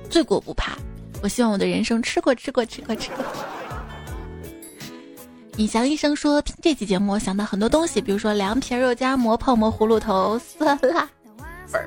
[0.10, 0.78] 罪过不怕，
[1.22, 3.26] 我希望我的人生吃过吃过吃过吃过。”
[5.58, 11.08] 尹翔医生说：“听这期节目，我想到很多东西，比如说凉皮、肉夹馍、泡馍、葫芦头、酸辣
[11.68, 11.82] 粉、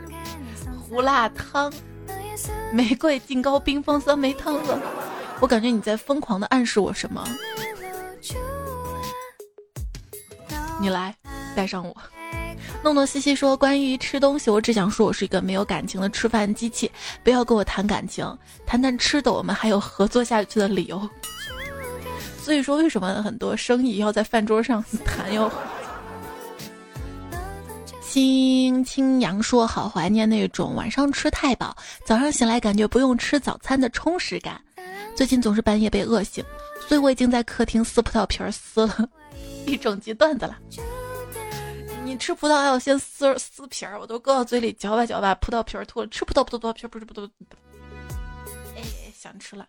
[0.88, 1.72] 胡辣汤。”
[2.72, 4.78] 玫瑰劲糕冰峰酸梅汤了，
[5.40, 7.24] 我感觉你在疯狂的暗示我什么？
[10.80, 11.14] 你来
[11.54, 11.96] 带上我。
[12.82, 16.90] 诺诺西西说：“关于吃东西，我只想说我是一个没有感情的吃饭机器，
[17.24, 18.24] 不要跟我谈感情，
[18.64, 21.08] 谈谈吃的，我们还有合作下去的理由。”
[22.40, 25.50] 所以说，为什么很多生意要在饭桌上谈哟？
[28.00, 34.60] 青青阳说：“好怀念那种晚上吃太饱，早上醒来感觉不用吃早餐的充实感。
[35.16, 36.44] 最近总是半夜被饿醒，
[36.86, 39.08] 所以我已经在客厅撕葡萄皮儿撕了
[39.66, 40.58] 一整集段子了。
[42.04, 46.06] 你吃葡萄还要先撕撕皮儿，我都搁到嘴里嚼吧嚼吧，葡萄皮儿吐了。
[46.08, 47.28] 吃葡萄葡萄皮儿不是葡萄，
[48.76, 48.82] 哎，
[49.14, 49.66] 想吃了。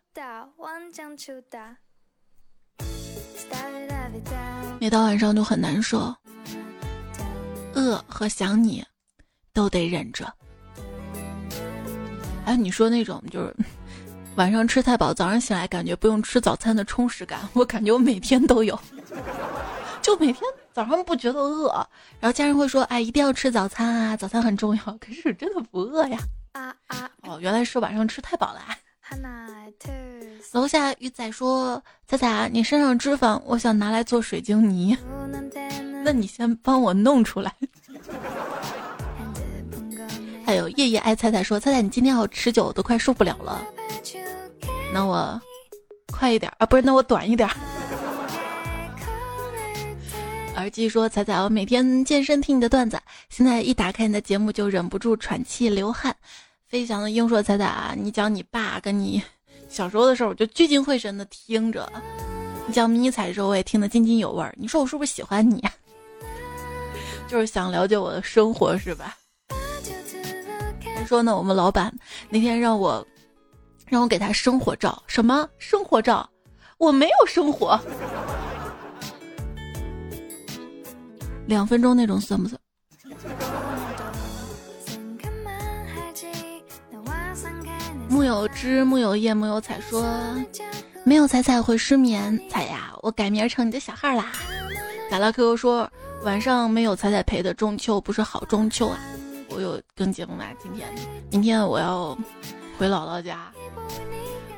[4.80, 6.14] 每到晚上就很难受。”
[7.74, 8.84] 饿和想你，
[9.54, 10.32] 都得忍着。
[12.46, 13.56] 哎，你说那种就是
[14.38, 18.80] 晚上吃太饱，早上醒来感觉不用吃早餐的充实感，我感觉我每天都有。
[20.00, 20.38] 就每天
[20.72, 21.70] 早上不觉得饿，
[22.20, 26.20] 然后家人会说：“哎，一定要吃早餐啊，早餐很重要。”可是真的不饿呀。
[26.54, 27.10] 啊啊！
[27.24, 28.62] 哦，原来是晚上吃太饱了。
[30.54, 34.96] 楼下鱼仔说：“仔仔，你身上脂肪，我想拿来做水晶泥。”
[36.06, 37.52] 那你先帮我弄出来。
[40.46, 43.66] 还有夜夜爱菜菜说：“菜菜，你今天要持久，我都快受不了了。”
[44.94, 45.40] 那我
[46.12, 47.48] 快一点啊，不是，那我短一点。
[50.56, 56.16] 耳机说：“彩彩，我每天健身听你的段子，现在一打开你的节目就忍不住喘气流汗。”
[56.68, 59.22] 飞翔的鹰说：“彩彩啊，你讲你爸跟你
[59.70, 61.88] 小时候的事儿，我就聚精会神的听着。
[62.66, 64.52] 你讲迷彩的时候，我也听得津津有味儿。
[64.58, 65.64] 你说我是不是喜欢你？”
[67.30, 69.16] 就是想了解我的生活是吧？
[70.96, 71.94] 还说呢，我们老板
[72.30, 73.06] 那天让我
[73.88, 76.30] 让我给他生活照，什么生活照？
[76.78, 77.80] 我没有生活。
[81.48, 82.62] 两分钟那种算不算？
[88.10, 90.06] 木有枝，木有叶，木有彩说
[91.04, 92.40] 没有彩彩会失眠。
[92.50, 94.32] 彩呀，我改名成你的小号啦。
[95.10, 95.90] 打了 QQ 说。
[96.24, 98.98] 晚上没有彩彩陪的中秋不是好中秋啊！
[99.50, 100.46] 我有更节目吗？
[100.62, 100.90] 今天、
[101.30, 102.18] 明天我要
[102.78, 103.52] 回姥姥家。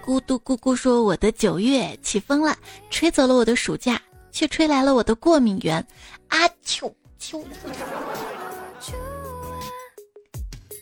[0.06, 2.58] 咕嘟咕咕说：“我的九月起风了，
[2.90, 4.02] 吹走了我的暑假，
[4.32, 5.86] 却吹来了我的过敏源。”
[6.30, 7.44] 阿秋秋，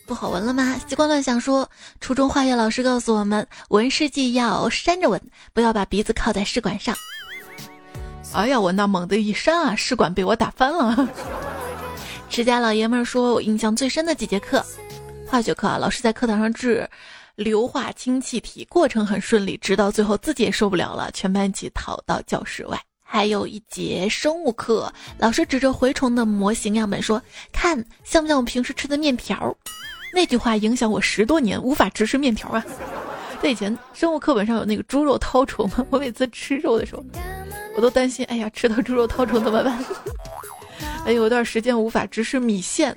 [0.06, 0.80] 不好闻了吗？
[0.88, 1.68] 习惯乱想说，
[2.00, 5.20] 初中化学老师告诉我们，闻试剂要扇着闻，
[5.52, 6.96] 不要把鼻子靠在试管上。
[8.32, 11.08] 哎呀，我那猛的一扇啊，试管被我打翻了。
[12.30, 14.64] 持家老爷们儿说，我印象最深的几节课，
[15.26, 16.88] 化学课啊，老师在课堂上治
[17.38, 22.76] 硫化氢气体，过程很顺利，直到最后自己也受不了了，全班一起逃到教室外。
[23.00, 27.22] 还有一节生物课，老师指着蛔虫的模型样本说
[27.52, 29.56] ：“看像不像我平时吃的面条？”
[30.12, 32.64] 那句话影响我十多年，无法直视面条啊。
[33.40, 37.04] 在以前生物课本上有那个猪肉绦虫，我每次吃肉的时候。
[37.76, 39.78] 我都担心，哎呀，吃到猪肉绦虫怎么办？
[41.06, 42.96] 哎有段时间无法直视米线，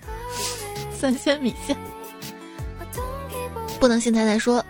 [0.92, 1.78] 三鲜米线。
[3.82, 4.64] 不能信太太说，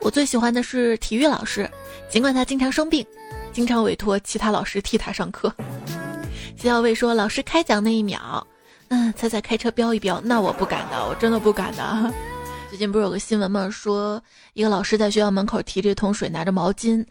[0.00, 1.66] 我最喜欢的是体育老师，
[2.10, 3.04] 尽管他经常生病，
[3.50, 5.50] 经常委托其他老师替他上课。
[6.54, 8.46] 谢小卫说，老师开讲那一秒，
[8.88, 12.12] 嗯，彩彩开车飙一飙，那我不敢的，我真的不敢的。
[12.68, 13.70] 最近不是有个新闻吗？
[13.70, 17.02] 说一个老师在学校门口提着一桶水，拿着毛巾。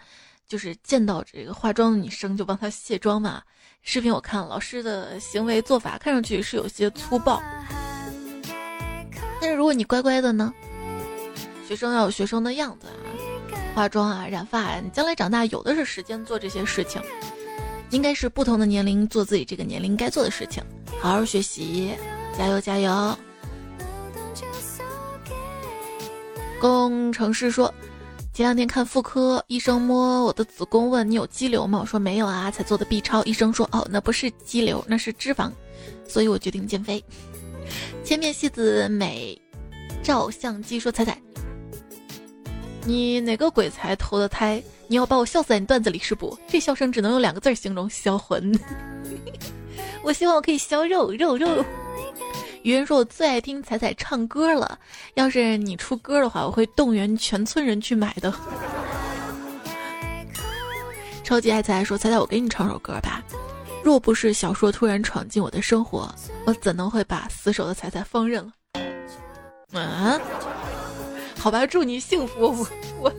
[0.48, 3.42] 就是见到这个化妆的女生就帮她卸妆嘛。
[3.82, 7.42] 视频我看，老师的行为做法看上去是有些粗暴，
[9.42, 10.54] 但是如果你乖乖的呢，
[11.68, 12.96] 学生要有学生的样子啊，
[13.76, 17.02] 化妆啊、染发，啊，你将来长大有的是时间做这些事情。
[17.90, 20.62] 应该是不同的年龄做自己这个年龄该做的事情，
[21.00, 21.94] 好好学习，
[22.38, 23.18] 加油加油。
[26.60, 27.74] 工程师说，
[28.34, 31.80] 前两天看妇科，医生摸我的子宫，问你有肌瘤吗？
[31.82, 33.24] 我说没有啊，才做的 B 超。
[33.24, 35.52] 医生说，哦，那不是肌瘤，那是脂肪，
[36.08, 37.04] 所以我决定减肥。
[38.04, 39.40] 千面戏子美
[40.04, 41.22] 照相机说，彩彩，
[42.88, 44.64] 你哪个鬼才投的胎？
[44.88, 46.40] 你要把我笑死在你段子里是不？
[46.48, 48.58] 这笑声只能用两个字形容：销魂。
[50.02, 51.66] 我希望我可以销肉肉肉。
[52.64, 54.80] 有人说我最爱听彩彩唱歌了，
[55.16, 58.34] 要是你出歌的话，我会动员全村人去买的。
[61.26, 63.22] 超级爱彩彩说：“彩彩，我给你唱首歌吧。
[63.84, 66.10] 若不是小说突然闯进我的生活，
[66.46, 68.54] 我怎能会把死守的彩彩放任了？”
[69.78, 70.18] 啊？
[71.40, 72.40] 好吧，祝你幸福。
[72.40, 72.68] 我
[73.00, 73.14] 我。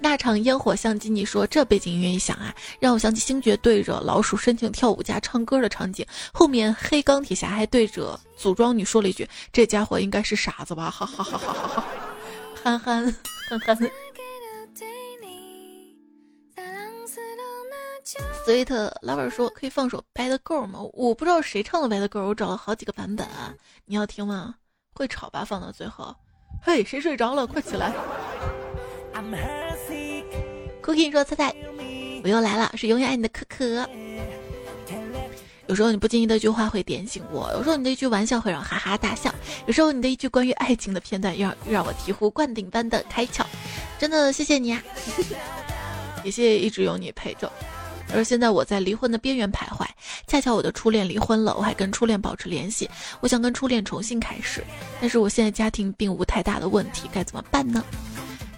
[0.00, 6.06] 那场烟火相机，你说这背景音乐一响啊，让我想起星爵对着老鼠申请跳舞加唱歌的场景。
[6.32, 11.84] 后面黑钢铁侠还对着组装女说了一句：“这家伙应该是傻子吧？”哈哈哈哈哈哈！
[12.62, 13.16] 憨憨
[13.48, 13.76] 憨憨。
[18.46, 18.66] Sweet
[19.02, 20.80] lover 说可以放首 Bad Girl 吗？
[20.92, 23.26] 我不知道谁唱的 Bad Girl，我找了好几个版本，
[23.84, 24.54] 你要听吗？
[24.94, 25.44] 会吵吧？
[25.44, 26.14] 放到最后。
[26.60, 27.46] 嘿，谁睡着了？
[27.46, 27.92] 快起来
[30.82, 31.54] ！Cookie 说：“菜菜，
[32.22, 33.88] 我又来了，是永远爱你的可可。
[35.66, 39.34] 有时候你不经意的一句话会点醒我，有时候你的一句玩笑会让哈哈大笑，
[39.66, 43.44] 有时候你的一句关于爱情的片段又让让我醍醐灌顶般的开窍。
[43.98, 44.82] 真的谢谢你啊，
[46.24, 47.52] 也谢谢一直有你陪着。
[48.14, 49.86] 而现在我在离婚的边缘徘徊，
[50.26, 52.88] 恰巧我的初恋离婚了，我还跟初恋保持联系，
[53.20, 54.64] 我想跟初恋重新开始，
[55.00, 57.84] 但是我现在家庭并无太大的问题，该怎么办呢？”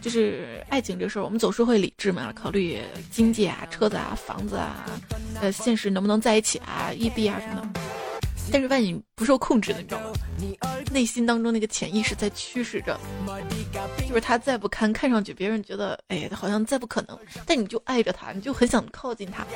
[0.01, 2.81] 就是爱情这事儿，我们总是会理智嘛，考虑
[3.11, 4.87] 经济啊、车子啊、房子啊，
[5.43, 7.81] 呃，现实能不能在一起啊、异地啊什么的。
[8.51, 10.10] 但是万一不受控制的，你知道吗？
[10.91, 12.99] 内心当中那个潜意识在驱使着，
[14.09, 19.47] 就是他再不堪，看上去别人觉得，哎，好像再不可能，但你就爱着他，你就很想靠近他。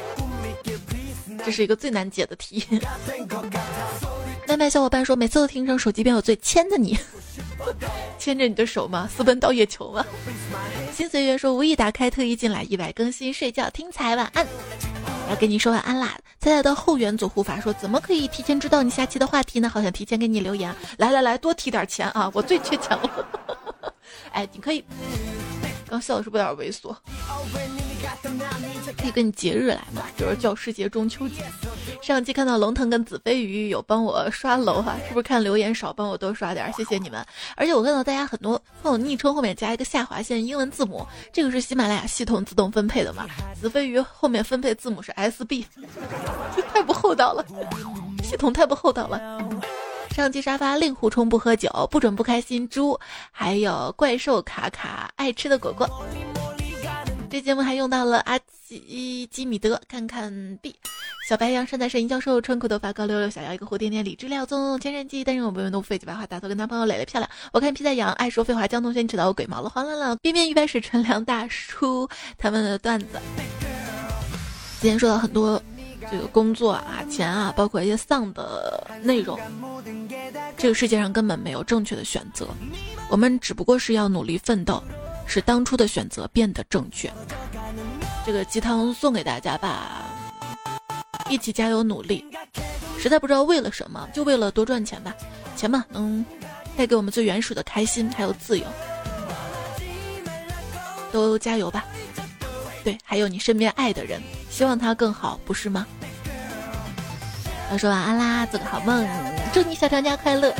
[1.44, 2.64] 这是一个最难解的题。
[4.48, 6.98] 外卖小伙伴说，每次都听成手机边有最牵着你。
[8.18, 9.08] 牵着你的手吗？
[9.14, 10.04] 私奔到月球吗？
[10.92, 14.46] 新随缘说无意打开，特意进来，意外更新，睡觉听彩晚安，
[15.28, 16.16] 要跟你说晚安啦。
[16.40, 19.68] 彩彩的后援组护法说怎么可以提前知道你下期的话题呢？
[19.68, 23.28] 好想提前给你留言，来来来，多提点钱啊，我最缺钱了。
[24.32, 24.84] 哎，你可以。
[25.88, 26.94] 刚笑的是不是有点猥琐？
[29.00, 31.44] 可以跟你节日来嘛，就是教师节、中秋节。
[32.02, 36.72] 上期看到龙腾跟子飞鱼有帮我刷楼哈，是不是看留言少，帮我多刷点？
[36.72, 37.24] 谢谢你们。
[37.56, 43.26] 而且我看到大家很多朋友昵称后面加一个下划线英文字母，这个是喜马拉雅系统自动分配的嘛？
[43.60, 45.64] 子飞鱼后面分配字母是 SB，
[46.72, 47.44] 太不厚道了，
[48.22, 49.20] 系统太不厚道了。
[50.10, 52.68] 上期沙发令狐冲不喝酒，不准不开心。
[52.68, 52.98] 猪，
[53.32, 55.88] 还有怪兽卡卡爱吃的果果。
[57.34, 60.32] 这节目还用到了阿基基米德，看看
[60.62, 60.72] B。
[61.28, 67.28] 小白羊，善财神医教授，春裤头发高溜溜，想要一个蝴蝶念理智料，纵千人记，但是我不用都废几白话，大头跟男朋友磊磊漂亮。
[67.52, 72.08] 我看皮在羊，爱说废话，江同学你知道我鬼毛了，黄浪浪，边边鱼白是纯良大叔
[72.38, 73.18] 他们的段子。
[74.80, 75.60] 今天说到很多。
[76.10, 79.40] 这个工作啊，钱啊，包括一些丧的内容，
[80.54, 82.46] 这个世界上根本没有正确的选择，
[83.08, 84.84] 我们只不过是要努力奋斗，
[85.26, 87.12] 使当初的选择变得正确。
[88.24, 90.04] 这个鸡汤送给大家吧，
[91.28, 92.24] 一起加油努力。
[92.98, 95.14] 实在不知道为了什么，就为了多赚钱吧，
[95.56, 96.24] 钱嘛能
[96.76, 98.64] 带给我们最原始的开心，还有自由。
[101.12, 101.84] 都加油吧。
[102.82, 104.20] 对，还有你身边爱的人，
[104.50, 105.86] 希望他更好，不是吗？
[107.70, 109.06] 要说晚安啦，做个好梦，
[109.52, 110.54] 祝你小长假快乐，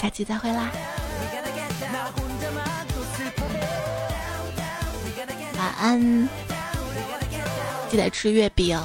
[0.00, 0.70] 下期再会啦，
[5.70, 6.28] 晚安，
[7.88, 8.76] 记得吃月饼。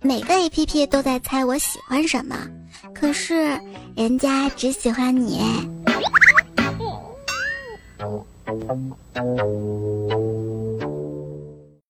[0.00, 2.36] 每个 A P P 都在猜我喜欢什么，
[2.92, 3.60] 可是
[3.94, 5.40] 人家只喜欢你。